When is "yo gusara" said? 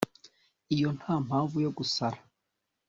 1.65-2.17